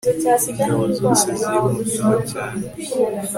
[0.55, 2.63] ingabo zose zirumirwa cyane